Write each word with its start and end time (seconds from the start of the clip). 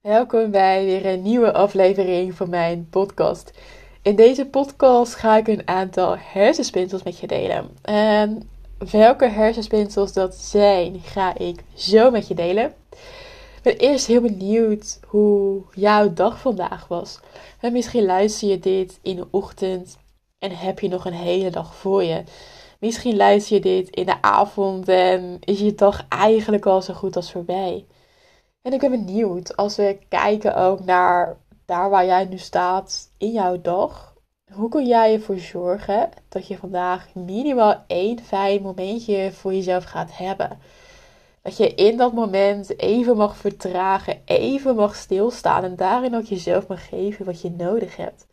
Welkom 0.00 0.50
bij 0.50 0.84
weer 0.84 1.06
een 1.06 1.22
nieuwe 1.22 1.52
aflevering 1.52 2.34
van 2.34 2.50
mijn 2.50 2.88
podcast. 2.90 3.52
In 4.02 4.16
deze 4.16 4.46
podcast 4.46 5.14
ga 5.14 5.36
ik 5.36 5.48
een 5.48 5.68
aantal 5.68 6.16
hersenspinsels 6.18 7.02
met 7.02 7.18
je 7.18 7.26
delen. 7.26 7.70
En 7.82 8.50
welke 8.90 9.28
hersenspinsels 9.28 10.12
dat 10.12 10.34
zijn, 10.34 11.00
ga 11.00 11.38
ik 11.38 11.64
zo 11.74 12.10
met 12.10 12.28
je 12.28 12.34
delen. 12.34 12.74
Ik 13.56 13.60
ben 13.62 13.76
eerst 13.76 14.06
heel 14.06 14.20
benieuwd 14.20 15.00
hoe 15.06 15.62
jouw 15.74 16.12
dag 16.12 16.40
vandaag 16.40 16.88
was. 16.88 17.20
En 17.60 17.72
misschien 17.72 18.04
luister 18.04 18.48
je 18.48 18.58
dit 18.58 18.98
in 19.02 19.16
de 19.16 19.26
ochtend 19.30 19.96
en 20.38 20.50
heb 20.56 20.78
je 20.78 20.88
nog 20.88 21.04
een 21.04 21.12
hele 21.12 21.50
dag 21.50 21.74
voor 21.74 22.04
je. 22.04 22.22
Misschien 22.78 23.16
luister 23.16 23.56
je 23.56 23.62
dit 23.62 23.90
in 23.90 24.06
de 24.06 24.22
avond 24.22 24.88
en 24.88 25.36
is 25.40 25.58
je 25.58 25.74
dag 25.74 26.06
eigenlijk 26.08 26.66
al 26.66 26.82
zo 26.82 26.94
goed 26.94 27.16
als 27.16 27.32
voorbij. 27.32 27.84
En 28.62 28.72
ik 28.72 28.80
ben 28.80 28.90
benieuwd 28.90 29.56
als 29.56 29.76
we 29.76 29.98
kijken 30.08 30.56
ook 30.56 30.84
naar 30.84 31.36
daar 31.64 31.90
waar 31.90 32.06
jij 32.06 32.24
nu 32.24 32.38
staat 32.38 33.12
in 33.18 33.32
jouw 33.32 33.60
dag. 33.60 34.14
Hoe 34.52 34.68
kun 34.68 34.86
jij 34.86 35.14
ervoor 35.14 35.38
zorgen 35.38 36.10
dat 36.28 36.46
je 36.46 36.56
vandaag 36.56 37.14
minimaal 37.14 37.84
één 37.86 38.20
fijn 38.20 38.62
momentje 38.62 39.32
voor 39.32 39.54
jezelf 39.54 39.84
gaat 39.84 40.16
hebben? 40.16 40.58
Dat 41.42 41.56
je 41.56 41.74
in 41.74 41.96
dat 41.96 42.12
moment 42.12 42.78
even 42.78 43.16
mag 43.16 43.36
vertragen, 43.36 44.20
even 44.24 44.74
mag 44.74 44.96
stilstaan 44.96 45.64
en 45.64 45.76
daarin 45.76 46.14
ook 46.14 46.24
jezelf 46.24 46.66
mag 46.66 46.88
geven 46.88 47.24
wat 47.24 47.40
je 47.40 47.50
nodig 47.50 47.96
hebt. 47.96 48.26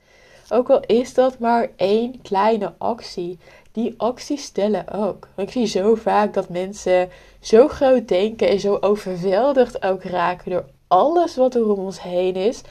Ook 0.49 0.69
al 0.69 0.79
is 0.79 1.13
dat 1.13 1.39
maar 1.39 1.69
één 1.75 2.21
kleine 2.21 2.73
actie, 2.77 3.39
die 3.77 3.93
acties 3.97 4.43
stellen 4.43 4.91
ook. 4.91 5.27
Ik 5.35 5.51
zie 5.51 5.65
zo 5.65 5.95
vaak 5.95 6.33
dat 6.33 6.49
mensen 6.49 7.09
zo 7.39 7.67
groot 7.67 8.07
denken 8.07 8.47
en 8.47 8.59
zo 8.59 8.77
overweldigd 8.81 9.83
ook 9.83 10.03
raken 10.03 10.51
door 10.51 10.65
alles 10.87 11.35
wat 11.35 11.55
er 11.55 11.69
om 11.69 11.79
ons 11.79 12.01
heen 12.01 12.35
is. 12.35 12.61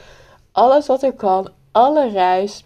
Alles 0.51 0.87
wat 0.87 1.03
er 1.03 1.13
kan, 1.13 1.49
alle 1.71 2.11
ruis. 2.11 2.63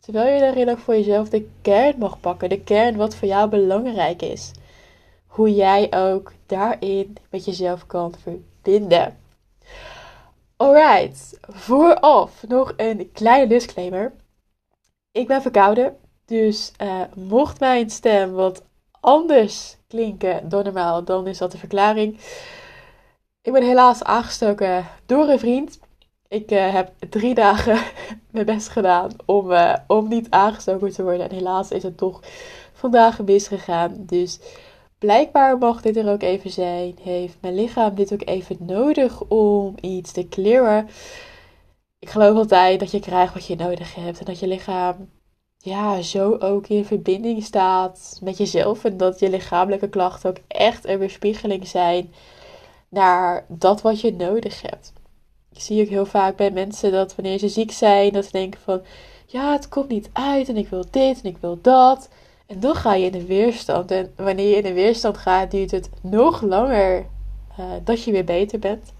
Terwijl 0.00 0.34
je 0.34 0.40
daarin 0.40 0.70
ook 0.70 0.78
voor 0.78 0.94
jezelf 0.94 1.28
de 1.28 1.48
kern 1.62 1.98
mag 1.98 2.20
pakken. 2.20 2.48
De 2.48 2.60
kern 2.60 2.96
wat 2.96 3.14
voor 3.14 3.28
jou 3.28 3.48
belangrijk 3.48 4.22
is. 4.22 4.50
Hoe 5.26 5.54
jij 5.54 5.92
ook 5.94 6.32
daarin 6.46 7.16
met 7.30 7.44
jezelf 7.44 7.86
kan 7.86 8.14
verbinden. 8.22 9.18
Alright, 10.56 11.38
vooraf 11.48 12.44
nog 12.48 12.72
een 12.76 13.10
kleine 13.12 13.46
disclaimer. 13.46 14.12
Ik 15.12 15.26
ben 15.26 15.42
verkouden, 15.42 15.96
dus 16.26 16.72
uh, 16.82 17.00
mocht 17.14 17.60
mijn 17.60 17.90
stem 17.90 18.32
wat 18.32 18.62
anders 19.00 19.76
klinken 19.86 20.48
dan 20.48 20.64
normaal, 20.64 21.04
dan 21.04 21.26
is 21.26 21.38
dat 21.38 21.52
de 21.52 21.58
verklaring. 21.58 22.18
Ik 23.42 23.52
ben 23.52 23.62
helaas 23.62 24.02
aangestoken 24.04 24.86
door 25.06 25.28
een 25.28 25.38
vriend. 25.38 25.78
Ik 26.28 26.50
uh, 26.50 26.72
heb 26.72 26.92
drie 27.10 27.34
dagen 27.44 27.78
mijn 28.30 28.46
best 28.46 28.68
gedaan 28.68 29.10
om, 29.24 29.50
uh, 29.50 29.74
om 29.86 30.08
niet 30.08 30.30
aangestoken 30.30 30.92
te 30.92 31.02
worden. 31.02 31.28
En 31.28 31.34
helaas 31.36 31.70
is 31.70 31.82
het 31.82 31.96
toch 31.96 32.20
vandaag 32.72 33.22
misgegaan. 33.22 33.94
Dus 33.98 34.40
blijkbaar 34.98 35.58
mag 35.58 35.82
dit 35.82 35.96
er 35.96 36.08
ook 36.08 36.22
even 36.22 36.50
zijn. 36.50 36.98
Heeft 37.02 37.36
mijn 37.40 37.54
lichaam 37.54 37.94
dit 37.94 38.12
ook 38.12 38.28
even 38.28 38.56
nodig 38.60 39.22
om 39.28 39.74
iets 39.80 40.12
te 40.12 40.28
clearen. 40.28 40.88
Ik 41.98 42.10
geloof 42.10 42.36
altijd 42.36 42.80
dat 42.80 42.90
je 42.90 43.00
krijgt 43.00 43.34
wat 43.34 43.46
je 43.46 43.56
nodig 43.56 43.94
hebt. 43.94 44.18
En 44.18 44.24
dat 44.24 44.38
je 44.38 44.46
lichaam 44.46 45.08
ja, 45.64 46.02
zo 46.02 46.36
ook 46.38 46.66
in 46.66 46.84
verbinding 46.84 47.44
staat 47.44 48.18
met 48.22 48.36
jezelf. 48.36 48.84
En 48.84 48.96
dat 48.96 49.18
je 49.18 49.30
lichamelijke 49.30 49.88
klachten 49.88 50.30
ook 50.30 50.38
echt 50.46 50.86
een 50.86 50.98
weerspiegeling 50.98 51.66
zijn 51.66 52.12
naar 52.88 53.44
dat 53.48 53.82
wat 53.82 54.00
je 54.00 54.12
nodig 54.12 54.62
hebt. 54.62 54.92
Ik 55.52 55.60
zie 55.60 55.82
ook 55.82 55.88
heel 55.88 56.06
vaak 56.06 56.36
bij 56.36 56.50
mensen 56.50 56.92
dat 56.92 57.14
wanneer 57.14 57.38
ze 57.38 57.48
ziek 57.48 57.72
zijn, 57.72 58.12
dat 58.12 58.24
ze 58.24 58.30
denken 58.30 58.60
van 58.60 58.82
ja, 59.26 59.52
het 59.52 59.68
komt 59.68 59.88
niet 59.88 60.10
uit 60.12 60.48
en 60.48 60.56
ik 60.56 60.68
wil 60.68 60.84
dit 60.90 61.20
en 61.22 61.28
ik 61.28 61.36
wil 61.40 61.58
dat. 61.62 62.08
En 62.46 62.60
dan 62.60 62.74
ga 62.74 62.94
je 62.94 63.06
in 63.06 63.12
de 63.12 63.26
weerstand. 63.26 63.90
En 63.90 64.12
wanneer 64.16 64.48
je 64.48 64.56
in 64.56 64.62
de 64.62 64.72
weerstand 64.72 65.16
gaat, 65.16 65.50
duurt 65.50 65.70
het 65.70 65.90
nog 66.00 66.42
langer 66.42 67.06
uh, 67.58 67.64
dat 67.84 68.04
je 68.04 68.12
weer 68.12 68.24
beter 68.24 68.58
bent. 68.58 68.92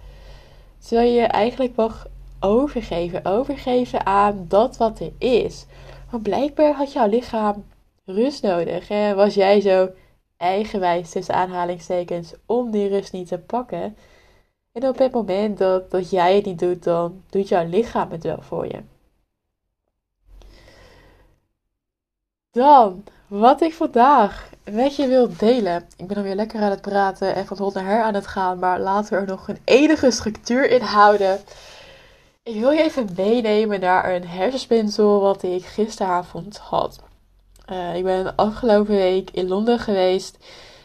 Terwijl 0.79 1.13
je 1.13 1.23
eigenlijk 1.23 1.75
mag 1.75 2.07
overgeven, 2.41 3.25
overgeven 3.25 4.07
aan 4.07 4.45
dat 4.49 4.77
wat 4.77 5.01
er 5.01 5.13
is. 5.19 5.67
Maar 6.13 6.21
blijkbaar 6.21 6.73
had 6.73 6.93
jouw 6.93 7.09
lichaam 7.09 7.65
rust 8.05 8.43
nodig. 8.43 8.89
En 8.91 9.17
was 9.17 9.35
jij 9.35 9.61
zo 9.61 9.91
eigenwijs 10.37 11.11
tussen 11.11 11.35
aanhalingstekens 11.35 12.35
om 12.47 12.71
die 12.71 12.89
rust 12.89 13.13
niet 13.13 13.29
te 13.29 13.39
pakken. 13.39 13.97
En 14.73 14.89
op 14.89 14.99
het 14.99 15.13
moment 15.13 15.59
dat, 15.59 15.91
dat 15.91 16.11
jij 16.11 16.35
het 16.35 16.45
niet 16.45 16.59
doet, 16.59 16.85
dan 16.85 17.23
doet 17.31 17.49
jouw 17.49 17.67
lichaam 17.67 18.11
het 18.11 18.23
wel 18.23 18.41
voor 18.41 18.67
je. 18.67 18.83
Dan, 22.51 23.05
wat 23.27 23.61
ik 23.61 23.75
vandaag 23.75 24.51
met 24.71 24.97
je 24.97 25.07
wil 25.07 25.37
delen. 25.37 25.89
Ik 25.97 26.07
ben 26.07 26.17
dan 26.17 26.25
weer 26.25 26.35
lekker 26.35 26.61
aan 26.61 26.71
het 26.71 26.81
praten 26.81 27.35
en 27.35 27.47
van 27.47 27.59
hot 27.59 27.75
naar 27.75 27.85
her 27.85 28.03
aan 28.03 28.15
het 28.15 28.27
gaan, 28.27 28.59
maar 28.59 28.81
laten 28.81 29.13
we 29.13 29.21
er 29.21 29.27
nog 29.27 29.49
een 29.49 29.61
enige 29.65 30.11
structuur 30.11 30.71
in 30.71 30.81
houden. 30.81 31.41
Ik 32.45 32.61
wil 32.61 32.71
je 32.71 32.83
even 32.83 33.09
meenemen 33.17 33.81
naar 33.81 34.15
een 34.15 34.27
hersenspinsel 34.27 35.21
wat 35.21 35.43
ik 35.43 35.65
gisteravond 35.65 36.59
had. 36.59 36.99
Uh, 37.71 37.97
ik 37.97 38.05
ben 38.05 38.37
afgelopen 38.37 38.95
week 38.95 39.31
in 39.31 39.49
Londen 39.49 39.79
geweest. 39.79 40.39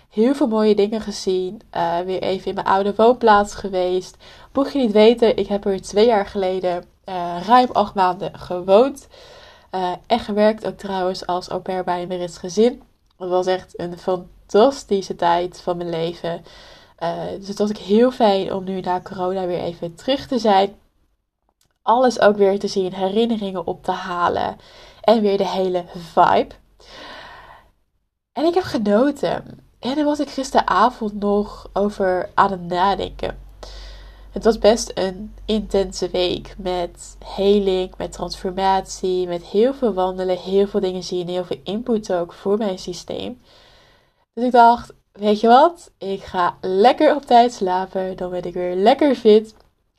Heel 0.10 0.36
veel 0.36 0.48
mooie 0.48 0.76
dingen 0.76 1.02
gezien. 1.02 1.62
Uh, 1.76 2.00
weer 2.00 2.22
even 2.22 2.48
in 2.48 2.54
mijn 2.54 2.68
oude 2.68 2.96
woonplaats 2.96 3.56
geweest. 3.56 4.18
Mocht 4.54 4.74
je 4.74 4.80
niet 4.80 4.92
weten, 4.92 5.38
ik 5.38 5.48
heb 5.48 5.66
er 5.66 5.82
twee 5.82 6.06
jaar 6.06 6.26
geleden 6.26 6.84
uh, 7.06 7.38
ruim 7.48 7.70
acht 7.72 7.94
maanden 7.94 8.40
gewoond. 8.40 9.08
en 10.08 10.20
gewerkt 10.20 10.66
ook 10.66 10.78
trouwens 10.78 11.26
als 11.26 11.50
au 11.50 11.62
pair 11.62 11.84
bij 11.84 12.02
een 12.02 12.08
Brits 12.08 12.38
gezin. 12.38 12.82
Het 13.18 13.30
was 13.30 13.46
echt 13.46 13.80
een 13.80 13.98
fantastische 13.98 15.16
tijd 15.16 15.62
van 15.62 15.78
mijn 15.78 15.90
leven. 15.90 16.44
dus 17.40 17.48
het 17.48 17.58
was 17.58 17.70
ook 17.70 17.78
heel 17.78 18.12
fijn 18.12 18.54
om 18.54 18.64
nu 18.64 18.80
na 18.80 19.02
corona 19.02 19.46
weer 19.46 19.60
even 19.60 19.96
terug 19.96 20.28
te 20.28 20.40
zijn 20.40 20.76
alles 21.88 22.20
ook 22.20 22.38
weer 22.38 22.60
te 22.60 22.68
zien, 22.68 22.94
herinneringen 22.94 23.68
op 23.68 23.84
te 23.84 23.92
halen 23.92 24.58
en 25.02 25.22
weer 25.22 25.38
de 25.38 25.48
hele 25.48 25.86
vibe. 25.96 26.56
En 28.32 28.46
ik 28.46 28.54
heb 28.54 28.64
genoten. 28.64 29.66
En 29.80 29.96
dan 29.96 30.06
was 30.06 30.20
ik 30.20 30.30
gisteravond 30.30 31.14
nog 31.14 31.70
over 31.74 32.30
aan 32.34 32.52
het 32.52 32.68
nadenken. 32.68 33.40
Het 34.32 34.44
was 34.44 34.58
best 34.58 34.92
een 34.94 35.34
intense 35.46 36.10
week 36.10 36.56
met 36.58 37.18
heling, 37.26 37.98
met 37.98 38.12
transformatie, 38.12 39.28
met 39.28 39.44
heel 39.44 39.74
veel 39.74 39.94
wandelen, 39.94 40.38
heel 40.38 40.68
veel 40.68 40.80
dingen 40.80 41.04
zien, 41.04 41.28
heel 41.28 41.46
veel 41.46 41.60
input 41.64 42.14
ook 42.14 42.34
voor 42.34 42.58
mijn 42.58 42.80
systeem. 42.80 43.42
Dus 44.34 44.44
ik 44.44 44.52
dacht, 44.52 44.94
weet 45.12 45.40
je 45.40 45.48
wat? 45.48 45.92
Ik 45.98 46.24
ga 46.24 46.58
lekker 46.62 47.16
op 47.16 47.26
tijd 47.26 47.54
slapen, 47.54 48.18
dan 48.18 48.30
ben 48.30 48.44
ik 48.44 48.54
weer 48.54 48.76
lekker 48.76 49.16
fit. 49.16 49.56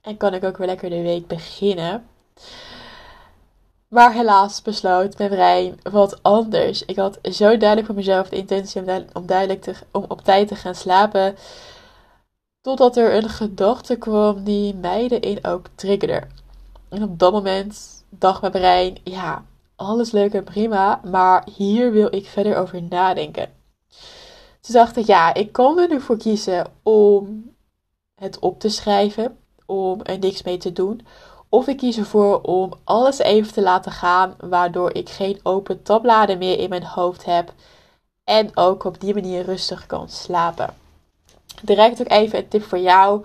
En 0.09 0.17
kan 0.17 0.35
ik 0.35 0.45
ook 0.45 0.57
weer 0.57 0.67
lekker 0.67 0.91
de 0.91 1.03
week 1.03 1.27
beginnen. 1.27 2.07
Maar 3.89 4.13
helaas 4.13 4.63
besloot 4.63 5.19
mijn 5.19 5.31
brein 5.31 5.81
wat 5.83 6.23
anders. 6.23 6.85
Ik 6.85 6.97
had 6.97 7.19
zo 7.23 7.57
duidelijk 7.57 7.87
voor 7.87 7.95
mezelf 7.95 8.29
de 8.29 8.37
intentie 8.37 8.83
om, 9.13 9.27
duidelijk, 9.27 9.63
te, 9.63 9.75
om 9.91 10.05
op 10.09 10.21
tijd 10.21 10.49
te 10.49 10.55
gaan 10.55 10.75
slapen. 10.75 11.37
Totdat 12.61 12.97
er 12.97 13.15
een 13.15 13.29
gedachte 13.29 13.97
kwam 13.97 14.45
die 14.45 14.75
mij 14.75 15.09
erin 15.09 15.45
ook 15.45 15.67
triggerde. 15.75 16.23
En 16.89 17.03
op 17.03 17.19
dat 17.19 17.33
moment 17.33 18.05
dacht 18.09 18.41
mijn 18.41 18.53
brein: 18.53 18.99
ja, 19.05 19.45
alles 19.77 20.11
leuk 20.11 20.35
en 20.35 20.45
prima, 20.45 21.01
maar 21.05 21.47
hier 21.55 21.93
wil 21.93 22.15
ik 22.15 22.27
verder 22.27 22.57
over 22.57 22.83
nadenken. 22.83 23.51
Toen 24.61 24.75
dacht 24.75 24.97
ik: 24.97 25.07
ja, 25.07 25.35
ik 25.35 25.53
kan 25.53 25.79
er 25.79 25.89
nu 25.89 26.01
voor 26.01 26.19
kiezen 26.19 26.67
om 26.83 27.55
het 28.15 28.39
op 28.39 28.61
te 28.61 28.69
schrijven 28.69 29.37
om 29.69 30.01
er 30.03 30.19
niks 30.19 30.43
mee 30.43 30.57
te 30.57 30.73
doen. 30.73 31.07
Of 31.49 31.67
ik 31.67 31.77
kies 31.77 31.99
ervoor 31.99 32.41
om 32.41 32.73
alles 32.85 33.19
even 33.19 33.53
te 33.53 33.63
laten 33.63 33.93
gaan, 33.93 34.35
waardoor 34.41 34.95
ik 34.95 35.09
geen 35.09 35.41
open 35.43 35.83
tabbladen 35.83 36.39
meer 36.39 36.59
in 36.59 36.69
mijn 36.69 36.85
hoofd 36.85 37.25
heb. 37.25 37.53
En 38.25 38.51
ook 38.55 38.85
op 38.85 39.01
die 39.01 39.15
manier 39.15 39.45
rustig 39.45 39.87
kan 39.87 40.09
slapen. 40.09 40.75
Direct 41.63 42.01
ook 42.01 42.11
even 42.11 42.39
een 42.39 42.49
tip 42.49 42.63
voor 42.63 42.79
jou. 42.79 43.25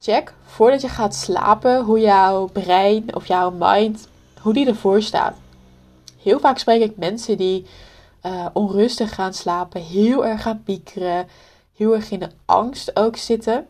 Check 0.00 0.34
voordat 0.44 0.80
je 0.80 0.88
gaat 0.88 1.14
slapen 1.14 1.84
hoe 1.84 2.00
jouw 2.00 2.46
brein 2.46 3.14
of 3.14 3.26
jouw 3.26 3.50
mind, 3.50 4.08
hoe 4.40 4.52
die 4.52 4.66
ervoor 4.66 5.02
staat. 5.02 5.36
Heel 6.22 6.40
vaak 6.40 6.58
spreek 6.58 6.82
ik 6.82 6.96
mensen 6.96 7.36
die 7.36 7.66
uh, 8.22 8.46
onrustig 8.52 9.14
gaan 9.14 9.34
slapen, 9.34 9.80
heel 9.80 10.26
erg 10.26 10.42
gaan 10.42 10.62
piekeren, 10.62 11.28
heel 11.76 11.94
erg 11.94 12.10
in 12.10 12.18
de 12.18 12.30
angst 12.44 12.96
ook 12.96 13.16
zitten. 13.16 13.66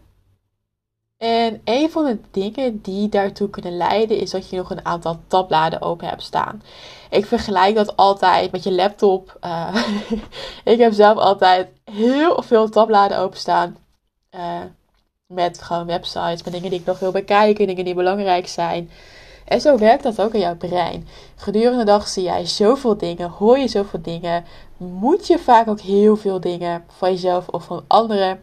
En 1.17 1.61
een 1.65 1.91
van 1.91 2.05
de 2.05 2.19
dingen 2.31 2.81
die 2.81 3.09
daartoe 3.09 3.51
kunnen 3.51 3.77
leiden 3.77 4.19
is 4.19 4.31
dat 4.31 4.51
je 4.51 4.57
nog 4.57 4.71
een 4.71 4.85
aantal 4.85 5.21
tabbladen 5.27 5.81
open 5.81 6.09
hebt 6.09 6.23
staan. 6.23 6.63
Ik 7.11 7.27
vergelijk 7.27 7.75
dat 7.75 7.97
altijd 7.97 8.53
met 8.53 8.63
je 8.63 8.73
laptop. 8.73 9.39
Uh, 9.45 9.77
ik 10.65 10.79
heb 10.79 10.93
zelf 10.93 11.19
altijd 11.19 11.69
heel 11.85 12.43
veel 12.43 12.69
tabbladen 12.69 13.19
openstaan. 13.19 13.77
Uh, 14.35 14.61
Met 15.27 15.63
gewoon 15.63 15.87
websites, 15.87 16.43
met 16.43 16.53
dingen 16.53 16.71
die 16.71 16.81
ik 16.81 16.87
nog 16.87 16.99
wil 16.99 17.13
bekijken, 17.13 17.67
dingen 17.67 17.85
die 17.85 17.95
belangrijk 17.95 18.49
zijn. 18.49 18.91
En 19.45 19.61
zo 19.61 19.79
werkt 19.79 20.03
dat 20.03 20.21
ook 20.21 20.35
in 20.35 20.41
jouw 20.41 20.57
brein. 20.57 21.09
Gedurende 21.37 21.79
de 21.79 21.85
dag 21.85 22.09
zie 22.09 22.23
jij 22.23 22.47
zoveel 22.47 22.97
dingen, 22.97 23.31
hoor 23.31 23.59
je 23.59 23.69
zoveel 23.69 24.03
dingen, 24.03 24.45
moet 24.77 25.27
je 25.27 25.39
vaak 25.39 25.69
ook 25.69 25.81
heel 25.81 26.17
veel 26.17 26.41
dingen 26.41 26.85
van 26.89 27.11
jezelf 27.11 27.49
of 27.49 27.65
van 27.65 27.85
anderen. 27.87 28.43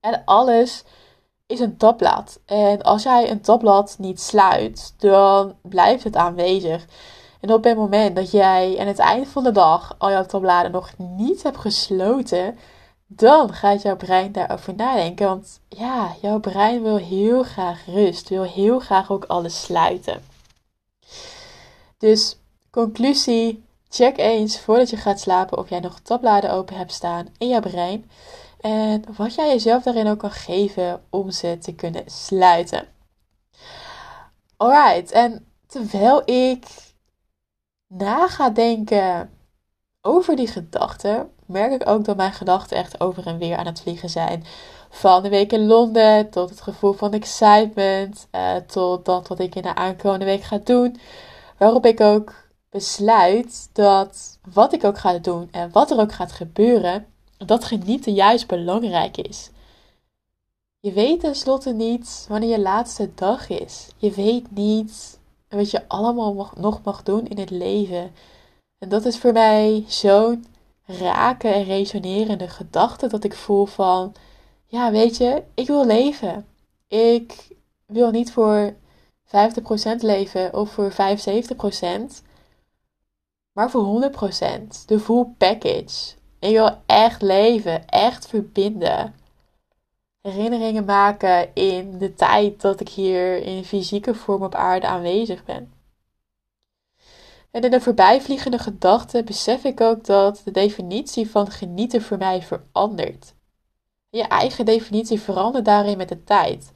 En 0.00 0.22
alles 0.24 0.84
is 1.46 1.60
een 1.60 1.76
tabblad. 1.76 2.40
En 2.46 2.82
als 2.82 3.02
jij 3.02 3.30
een 3.30 3.40
tabblad 3.40 3.96
niet 3.98 4.20
sluit, 4.20 4.94
dan 4.98 5.54
blijft 5.62 6.04
het 6.04 6.16
aanwezig. 6.16 6.86
En 7.40 7.52
op 7.52 7.64
het 7.64 7.76
moment 7.76 8.16
dat 8.16 8.30
jij 8.30 8.76
aan 8.78 8.86
het 8.86 8.98
eind 8.98 9.28
van 9.28 9.44
de 9.44 9.52
dag 9.52 9.94
al 9.98 10.10
jouw 10.10 10.26
tabbladen 10.26 10.72
nog 10.72 10.92
niet 10.98 11.42
hebt 11.42 11.56
gesloten, 11.58 12.58
dan 13.06 13.52
gaat 13.52 13.82
jouw 13.82 13.96
brein 13.96 14.32
daarover 14.32 14.74
nadenken. 14.74 15.26
Want 15.26 15.60
ja, 15.68 16.14
jouw 16.22 16.40
brein 16.40 16.82
wil 16.82 16.96
heel 16.96 17.42
graag 17.42 17.86
rust, 17.86 18.28
wil 18.28 18.42
heel 18.42 18.78
graag 18.78 19.10
ook 19.10 19.24
alles 19.24 19.62
sluiten. 19.62 20.22
Dus 21.98 22.38
conclusie, 22.70 23.64
check 23.88 24.18
eens 24.18 24.60
voordat 24.60 24.90
je 24.90 24.96
gaat 24.96 25.20
slapen 25.20 25.58
of 25.58 25.68
jij 25.68 25.80
nog 25.80 26.00
tabbladen 26.00 26.52
open 26.52 26.76
hebt 26.76 26.92
staan 26.92 27.28
in 27.38 27.48
jouw 27.48 27.60
brein. 27.60 28.10
En 28.60 29.04
wat 29.16 29.34
jij 29.34 29.48
jezelf 29.48 29.82
daarin 29.82 30.06
ook 30.06 30.18
kan 30.18 30.30
geven 30.30 31.02
om 31.10 31.30
ze 31.30 31.58
te 31.58 31.74
kunnen 31.74 32.02
sluiten. 32.06 32.86
Alright, 34.56 35.10
en 35.10 35.46
terwijl 35.66 36.30
ik 36.30 36.66
na 37.86 38.28
ga 38.28 38.50
denken 38.50 39.30
over 40.00 40.36
die 40.36 40.46
gedachten, 40.46 41.30
merk 41.46 41.72
ik 41.72 41.88
ook 41.88 42.04
dat 42.04 42.16
mijn 42.16 42.32
gedachten 42.32 42.76
echt 42.76 43.00
over 43.00 43.26
en 43.26 43.38
weer 43.38 43.56
aan 43.56 43.66
het 43.66 43.80
vliegen 43.80 44.10
zijn. 44.10 44.44
Van 44.90 45.22
de 45.22 45.28
week 45.28 45.52
in 45.52 45.66
Londen 45.66 46.30
tot 46.30 46.50
het 46.50 46.60
gevoel 46.60 46.92
van 46.92 47.12
excitement, 47.12 48.28
uh, 48.32 48.56
tot 48.56 49.04
dat 49.04 49.28
wat 49.28 49.38
ik 49.38 49.54
in 49.54 49.62
de 49.62 49.74
aankomende 49.74 50.24
week 50.24 50.42
ga 50.42 50.58
doen. 50.58 51.00
Waarop 51.58 51.86
ik 51.86 52.00
ook 52.00 52.34
besluit 52.70 53.68
dat 53.72 54.38
wat 54.52 54.72
ik 54.72 54.84
ook 54.84 54.98
ga 54.98 55.18
doen 55.18 55.48
en 55.50 55.70
wat 55.72 55.90
er 55.90 55.98
ook 55.98 56.12
gaat 56.12 56.32
gebeuren, 56.32 57.06
dat 57.38 57.64
genieten 57.64 58.14
juist 58.14 58.46
belangrijk 58.46 59.16
is. 59.16 59.50
Je 60.80 60.92
weet 60.92 61.20
tenslotte 61.20 61.72
niet 61.72 62.26
wanneer 62.28 62.50
je 62.50 62.60
laatste 62.60 63.10
dag 63.14 63.48
is. 63.48 63.88
Je 63.96 64.10
weet 64.10 64.50
niet 64.50 65.18
wat 65.48 65.70
je 65.70 65.88
allemaal 65.88 66.52
nog 66.56 66.82
mag 66.82 67.02
doen 67.02 67.26
in 67.26 67.38
het 67.38 67.50
leven. 67.50 68.12
En 68.78 68.88
dat 68.88 69.04
is 69.04 69.18
voor 69.18 69.32
mij 69.32 69.84
zo'n 69.88 70.44
rake 70.84 71.48
en 71.48 71.64
resonerende 71.64 72.48
gedachte 72.48 73.06
dat 73.06 73.24
ik 73.24 73.34
voel 73.34 73.66
van, 73.66 74.14
ja 74.66 74.90
weet 74.90 75.16
je, 75.16 75.42
ik 75.54 75.66
wil 75.66 75.86
leven. 75.86 76.46
Ik 76.88 77.48
wil 77.86 78.10
niet 78.10 78.32
voor 78.32 78.74
50% 79.24 79.30
leven 80.00 80.54
of 80.54 80.70
voor 80.70 80.92
75%, 80.92 80.94
maar 83.52 83.70
voor 83.70 84.10
100%. 84.72 84.84
De 84.86 85.00
full 85.00 85.24
package. 85.38 86.14
Ik 86.38 86.50
wil 86.50 86.82
echt 86.86 87.22
leven, 87.22 87.88
echt 87.88 88.26
verbinden. 88.26 89.14
Herinneringen 90.20 90.84
maken 90.84 91.54
in 91.54 91.98
de 91.98 92.14
tijd 92.14 92.60
dat 92.60 92.80
ik 92.80 92.88
hier 92.88 93.36
in 93.36 93.64
fysieke 93.64 94.14
vorm 94.14 94.42
op 94.42 94.54
aarde 94.54 94.86
aanwezig 94.86 95.44
ben. 95.44 95.72
En 97.50 97.62
in 97.62 97.70
de 97.70 97.80
voorbijvliegende 97.80 98.58
gedachten 98.58 99.24
besef 99.24 99.64
ik 99.64 99.80
ook 99.80 100.04
dat 100.04 100.40
de 100.44 100.50
definitie 100.50 101.30
van 101.30 101.50
genieten 101.50 102.02
voor 102.02 102.18
mij 102.18 102.42
verandert. 102.42 103.34
Je 104.10 104.22
eigen 104.22 104.64
definitie 104.64 105.20
verandert 105.20 105.64
daarin 105.64 105.96
met 105.96 106.08
de 106.08 106.24
tijd. 106.24 106.72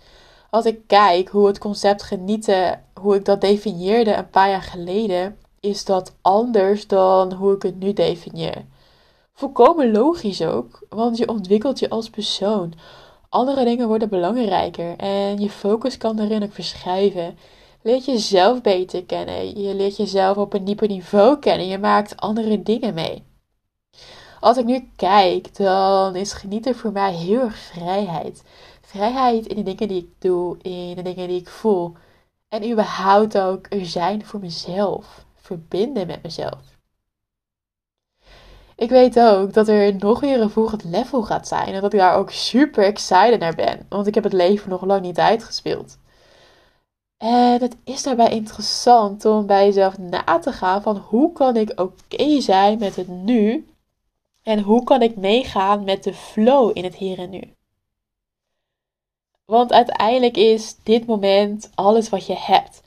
Als 0.50 0.64
ik 0.64 0.86
kijk 0.86 1.28
hoe 1.28 1.46
het 1.46 1.58
concept 1.58 2.02
genieten, 2.02 2.84
hoe 2.94 3.14
ik 3.14 3.24
dat 3.24 3.40
definieerde 3.40 4.14
een 4.14 4.30
paar 4.30 4.50
jaar 4.50 4.62
geleden, 4.62 5.38
is 5.60 5.84
dat 5.84 6.16
anders 6.20 6.86
dan 6.86 7.32
hoe 7.32 7.54
ik 7.54 7.62
het 7.62 7.78
nu 7.78 7.92
definieer. 7.92 8.64
Volkomen 9.40 9.90
logisch 9.90 10.42
ook, 10.42 10.87
want 10.88 11.16
je 11.16 11.28
ontwikkelt 11.28 11.78
je 11.78 11.90
als 11.90 12.10
persoon. 12.10 12.72
Andere 13.28 13.64
dingen 13.64 13.88
worden 13.88 14.08
belangrijker 14.08 14.96
en 14.96 15.40
je 15.40 15.50
focus 15.50 15.96
kan 15.96 16.16
daarin 16.16 16.42
ook 16.42 16.52
verschuiven. 16.52 17.38
Leert 17.82 18.04
jezelf 18.04 18.60
beter 18.60 19.04
kennen. 19.04 19.60
Je 19.60 19.75
leert 19.75 19.96
jezelf 19.96 20.37
op 20.37 20.52
een 20.52 20.64
dieper 20.64 20.88
niveau 20.88 21.38
kennen. 21.38 21.66
Je 21.66 21.78
maakt 21.78 22.16
andere 22.16 22.62
dingen 22.62 22.94
mee. 22.94 23.22
Als 24.40 24.56
ik 24.56 24.64
nu 24.64 24.90
kijk, 24.96 25.56
dan 25.56 26.16
is 26.16 26.32
genieten 26.32 26.75
voor 26.75 26.93
mij 26.93 27.12
heel 27.12 27.40
erg 27.40 27.56
vrijheid. 27.58 28.43
Vrijheid 28.81 29.46
in 29.46 29.56
de 29.56 29.62
dingen 29.62 29.88
die 29.88 29.98
ik 29.98 30.10
doe, 30.19 30.56
in 30.62 30.94
de 30.94 31.02
dingen 31.02 31.28
die 31.28 31.40
ik 31.40 31.48
voel. 31.48 31.93
En 32.48 32.70
überhaupt 32.70 33.38
ook 33.38 33.66
er 33.69 33.86
zijn 33.86 34.25
voor 34.25 34.40
mezelf. 34.40 35.25
Verbinden 35.34 36.06
met 36.06 36.22
mezelf. 36.22 36.80
Ik 38.81 38.91
weet 38.91 39.21
ook 39.21 39.53
dat 39.53 39.69
er 39.69 39.94
nog 39.94 40.21
weer 40.21 40.41
een 40.41 40.50
volgend 40.50 40.85
level 40.85 41.23
gaat 41.23 41.49
zijn. 41.49 41.75
En 41.75 41.81
dat 41.81 41.93
ik 41.93 41.99
daar 41.99 42.15
ook 42.15 42.31
super 42.31 42.85
excited 42.85 43.41
naar 43.41 43.55
ben. 43.55 43.87
Want 43.88 44.06
ik 44.06 44.15
heb 44.15 44.25
het 44.25 44.32
leven 44.32 44.71
nog 44.71 44.85
lang 44.85 45.03
niet 45.03 45.19
uitgespeeld. 45.19 45.99
En 47.17 47.61
het 47.61 47.77
is 47.85 48.03
daarbij 48.03 48.31
interessant 48.31 49.25
om 49.25 49.47
bij 49.47 49.65
jezelf 49.65 49.99
na 49.99 50.38
te 50.38 50.53
gaan 50.53 50.82
van 50.82 50.97
hoe 50.97 51.32
kan 51.32 51.56
ik 51.56 51.81
oké 51.81 52.41
zijn 52.41 52.79
met 52.79 52.97
het 52.97 53.09
nu. 53.09 53.67
En 54.43 54.61
hoe 54.61 54.85
kan 54.85 55.03
ik 55.03 55.17
meegaan 55.17 55.85
met 55.85 56.05
de 56.05 56.15
flow 56.15 56.71
in 56.77 56.85
het 56.85 56.94
hier 56.94 57.19
en 57.19 57.31
nu. 57.31 57.55
Want 59.44 59.73
uiteindelijk 59.73 60.37
is 60.37 60.77
dit 60.82 61.06
moment 61.06 61.71
alles 61.75 62.09
wat 62.09 62.27
je 62.27 62.37
hebt. 62.37 62.82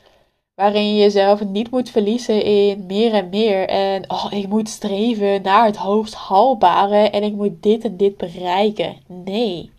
Waarin 0.55 0.95
je 0.95 1.01
jezelf 1.01 1.44
niet 1.44 1.71
moet 1.71 1.89
verliezen 1.89 2.44
in 2.44 2.85
meer 2.85 3.13
en 3.13 3.29
meer. 3.29 3.67
En 3.67 4.09
oh, 4.11 4.27
ik 4.29 4.47
moet 4.47 4.69
streven 4.69 5.41
naar 5.41 5.65
het 5.65 5.77
hoogst 5.77 6.13
haalbare 6.13 7.09
en 7.09 7.23
ik 7.23 7.33
moet 7.33 7.63
dit 7.63 7.83
en 7.83 7.97
dit 7.97 8.17
bereiken. 8.17 8.97
Nee. 9.07 9.71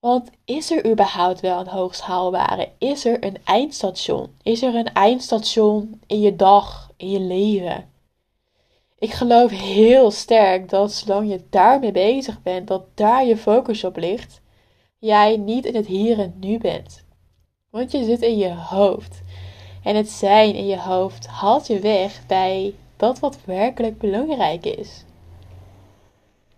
Want 0.00 0.30
is 0.44 0.70
er 0.70 0.90
überhaupt 0.90 1.40
wel 1.40 1.60
een 1.60 1.68
hoogst 1.68 2.00
haalbare? 2.00 2.72
Is 2.78 3.04
er 3.04 3.24
een 3.24 3.36
eindstation? 3.44 4.36
Is 4.42 4.62
er 4.62 4.74
een 4.74 4.92
eindstation 4.92 6.00
in 6.06 6.20
je 6.20 6.36
dag, 6.36 6.90
in 6.96 7.10
je 7.10 7.20
leven? 7.20 7.90
Ik 8.98 9.12
geloof 9.12 9.50
heel 9.50 10.10
sterk 10.10 10.68
dat 10.68 10.92
zolang 10.92 11.30
je 11.30 11.44
daarmee 11.50 11.92
bezig 11.92 12.42
bent, 12.42 12.68
dat 12.68 12.84
daar 12.94 13.26
je 13.26 13.36
focus 13.36 13.84
op 13.84 13.96
ligt, 13.96 14.40
jij 14.98 15.36
niet 15.36 15.64
in 15.64 15.74
het 15.74 15.86
hier 15.86 16.18
en 16.18 16.34
nu 16.40 16.58
bent. 16.58 17.06
Want 17.70 17.90
je 17.90 18.04
zit 18.04 18.22
in 18.22 18.38
je 18.38 18.54
hoofd. 18.54 19.22
En 19.82 19.96
het 19.96 20.08
zijn 20.08 20.54
in 20.54 20.66
je 20.66 20.78
hoofd 20.78 21.26
haalt 21.26 21.66
je 21.66 21.78
weg 21.78 22.26
bij 22.26 22.74
dat 22.96 23.18
wat 23.18 23.38
werkelijk 23.44 23.98
belangrijk 23.98 24.66
is. 24.66 25.04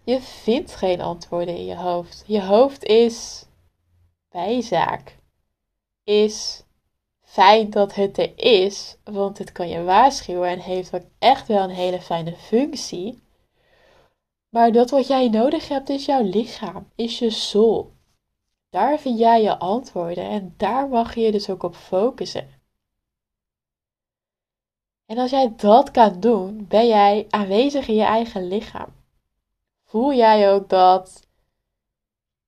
Je 0.04 0.20
vindt 0.20 0.74
geen 0.74 1.00
antwoorden 1.00 1.56
in 1.56 1.64
je 1.64 1.76
hoofd. 1.76 2.24
Je 2.26 2.42
hoofd 2.42 2.84
is 2.84 3.44
bijzaak. 4.30 5.18
Is 6.04 6.64
fijn 7.22 7.70
dat 7.70 7.94
het 7.94 8.18
er 8.18 8.32
is, 8.36 8.96
want 9.04 9.38
het 9.38 9.52
kan 9.52 9.68
je 9.68 9.82
waarschuwen 9.82 10.48
en 10.48 10.58
heeft 10.58 10.94
ook 10.94 11.04
echt 11.18 11.48
wel 11.48 11.62
een 11.62 11.70
hele 11.70 12.00
fijne 12.00 12.36
functie. 12.36 13.22
Maar 14.48 14.72
dat 14.72 14.90
wat 14.90 15.06
jij 15.06 15.28
nodig 15.28 15.68
hebt 15.68 15.88
is 15.88 16.04
jouw 16.04 16.22
lichaam, 16.22 16.88
is 16.94 17.18
je 17.18 17.30
soul. 17.30 17.92
Daar 18.70 18.98
vind 18.98 19.18
jij 19.18 19.42
je 19.42 19.58
antwoorden 19.58 20.24
en 20.24 20.54
daar 20.56 20.88
mag 20.88 21.14
je 21.14 21.20
je 21.20 21.32
dus 21.32 21.50
ook 21.50 21.62
op 21.62 21.74
focussen. 21.74 22.48
En 25.06 25.18
als 25.18 25.30
jij 25.30 25.52
dat 25.56 25.90
kan 25.90 26.20
doen, 26.20 26.66
ben 26.68 26.86
jij 26.86 27.26
aanwezig 27.30 27.88
in 27.88 27.94
je 27.94 28.02
eigen 28.02 28.48
lichaam. 28.48 28.88
Voel 29.84 30.14
jij 30.14 30.52
ook 30.52 30.68
dat, 30.68 31.26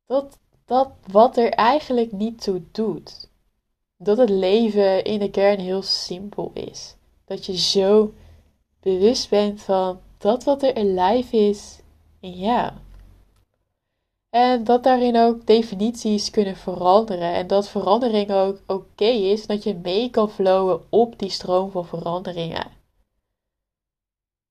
dat, 0.06 0.38
dat 0.64 0.90
wat 1.06 1.36
er 1.36 1.50
eigenlijk 1.50 2.12
niet 2.12 2.42
toe 2.42 2.62
doet. 2.72 3.28
Dat 3.96 4.18
het 4.18 4.30
leven 4.30 5.04
in 5.04 5.18
de 5.18 5.30
kern 5.30 5.58
heel 5.58 5.82
simpel 5.82 6.50
is. 6.54 6.96
Dat 7.24 7.46
je 7.46 7.56
zo 7.56 8.12
bewust 8.80 9.30
bent 9.30 9.62
van 9.62 10.00
dat 10.18 10.44
wat 10.44 10.62
er 10.62 10.74
alive 10.74 11.36
is 11.36 11.80
in 12.20 12.32
jou. 12.32 12.72
En 14.34 14.64
dat 14.64 14.82
daarin 14.82 15.16
ook 15.16 15.46
definities 15.46 16.30
kunnen 16.30 16.56
veranderen. 16.56 17.34
En 17.34 17.46
dat 17.46 17.68
verandering 17.68 18.30
ook 18.30 18.60
oké 18.66 19.04
is. 19.04 19.46
Dat 19.46 19.62
je 19.62 19.74
mee 19.74 20.10
kan 20.10 20.30
flowen 20.30 20.80
op 20.88 21.18
die 21.18 21.30
stroom 21.30 21.70
van 21.70 21.86
veranderingen. 21.86 22.70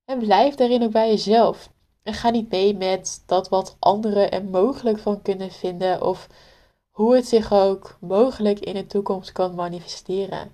En 0.05 0.19
blijf 0.19 0.55
daarin 0.55 0.83
ook 0.83 0.91
bij 0.91 1.09
jezelf. 1.09 1.69
En 2.03 2.13
ga 2.13 2.29
niet 2.29 2.49
mee 2.49 2.77
met 2.77 3.23
dat 3.25 3.49
wat 3.49 3.75
anderen 3.79 4.31
er 4.31 4.43
mogelijk 4.43 4.99
van 4.99 5.21
kunnen 5.21 5.51
vinden. 5.51 6.01
Of 6.01 6.27
hoe 6.89 7.15
het 7.15 7.27
zich 7.27 7.53
ook 7.53 7.97
mogelijk 7.99 8.59
in 8.59 8.73
de 8.73 8.87
toekomst 8.87 9.31
kan 9.31 9.55
manifesteren. 9.55 10.51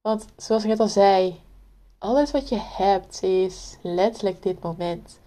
Want 0.00 0.24
zoals 0.36 0.62
ik 0.62 0.68
net 0.68 0.80
al 0.80 0.88
zei, 0.88 1.40
alles 1.98 2.30
wat 2.30 2.48
je 2.48 2.58
hebt 2.60 3.22
is 3.22 3.76
letterlijk 3.82 4.42
dit 4.42 4.62
moment. 4.62 5.20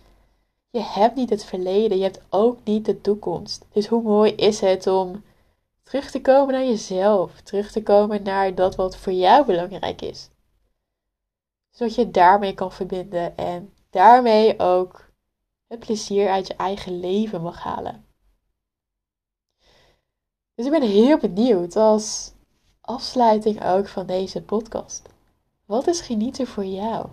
Je 0.75 0.81
hebt 0.81 1.15
niet 1.15 1.29
het 1.29 1.45
verleden, 1.45 1.97
je 1.97 2.03
hebt 2.03 2.21
ook 2.29 2.57
niet 2.63 2.85
de 2.85 3.01
toekomst. 3.01 3.65
Dus 3.71 3.87
hoe 3.87 4.01
mooi 4.01 4.31
is 4.31 4.59
het 4.59 4.87
om 4.87 5.23
terug 5.83 6.11
te 6.11 6.21
komen 6.21 6.53
naar 6.53 6.65
jezelf, 6.65 7.41
terug 7.41 7.71
te 7.71 7.83
komen 7.83 8.23
naar 8.23 8.55
dat 8.55 8.75
wat 8.75 8.97
voor 8.97 9.13
jou 9.13 9.45
belangrijk 9.45 10.01
is. 10.01 10.29
Zodat 11.69 11.95
je 11.95 12.11
daarmee 12.11 12.53
kan 12.53 12.71
verbinden 12.71 13.37
en 13.37 13.73
daarmee 13.89 14.59
ook 14.59 15.09
het 15.67 15.79
plezier 15.79 16.29
uit 16.29 16.47
je 16.47 16.55
eigen 16.55 16.99
leven 16.99 17.41
mag 17.41 17.63
halen. 17.63 18.05
Dus 20.55 20.65
ik 20.65 20.71
ben 20.71 20.81
heel 20.81 21.17
benieuwd 21.17 21.75
als 21.75 22.31
afsluiting 22.81 23.63
ook 23.65 23.87
van 23.87 24.05
deze 24.05 24.41
podcast. 24.41 25.09
Wat 25.65 25.87
is 25.87 26.01
genieten 26.01 26.47
voor 26.47 26.65
jou? 26.65 27.07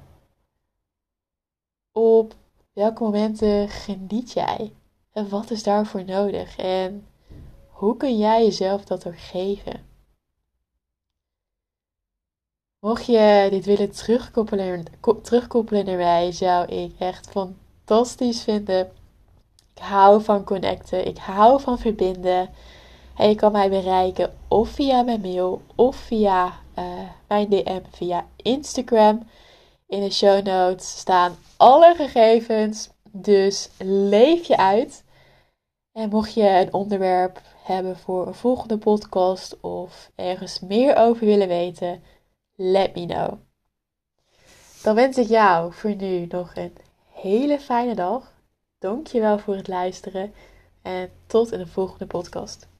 Op 1.93 2.35
welke 2.73 3.03
momenten 3.03 3.69
geniet 3.69 4.33
jij? 4.33 4.73
En 5.13 5.29
wat 5.29 5.51
is 5.51 5.63
daarvoor 5.63 6.05
nodig? 6.05 6.57
En 6.57 7.07
hoe 7.69 7.97
kun 7.97 8.19
jij 8.19 8.45
jezelf 8.45 8.85
dat 8.85 9.07
ook 9.07 9.19
geven? 9.19 9.91
Mocht 12.79 13.07
je 13.07 13.47
dit 13.51 13.65
willen 13.65 13.91
terugkoppelen, 13.91 14.85
terugkoppelen 15.23 15.85
naar 15.85 15.97
mij, 15.97 16.33
zou 16.33 16.67
ik 16.67 16.93
echt 16.99 17.31
fantastisch 17.31 18.43
vinden. 18.43 18.93
Ik 19.75 19.83
hou 19.83 20.23
van 20.23 20.45
connecten, 20.45 21.07
ik 21.07 21.19
hou 21.19 21.61
van 21.61 21.79
verbinden. 21.79 22.51
En 23.17 23.29
je 23.29 23.35
kan 23.35 23.53
mij 23.53 23.69
bereiken 23.71 24.35
of 24.49 24.69
via 24.69 25.03
mijn 25.03 25.21
mail 25.21 25.63
of 25.75 25.97
via 25.97 26.61
uh, 26.79 26.85
mijn 27.29 27.49
DM 27.49 27.81
via 27.91 28.27
Instagram. 28.37 29.27
In 29.93 30.01
de 30.01 30.11
show 30.11 30.45
notes 30.45 30.99
staan 30.99 31.37
alle 31.57 31.95
gegevens, 31.95 32.89
dus 33.11 33.69
leef 33.79 34.47
je 34.47 34.57
uit. 34.57 35.05
En 35.93 36.09
mocht 36.09 36.35
je 36.35 36.49
een 36.49 36.73
onderwerp 36.73 37.41
hebben 37.63 37.97
voor 37.97 38.27
een 38.27 38.35
volgende 38.35 38.79
podcast 38.79 39.61
of 39.61 40.11
ergens 40.15 40.61
meer 40.61 40.97
over 40.97 41.27
willen 41.27 41.49
weten, 41.49 42.03
let 42.55 42.95
me 42.95 43.07
know. 43.07 43.39
Dan 44.83 44.95
wens 44.95 45.19
ik 45.19 45.29
jou 45.29 45.73
voor 45.73 45.95
nu 45.95 46.27
nog 46.27 46.57
een 46.57 46.77
hele 47.13 47.61
fijne 47.61 47.95
dag. 47.95 48.33
Dankjewel 48.79 49.39
voor 49.39 49.57
het 49.57 49.69
luisteren 49.69 50.35
en 50.83 51.11
tot 51.27 51.53
in 51.53 51.59
de 51.59 51.67
volgende 51.67 52.07
podcast. 52.07 52.72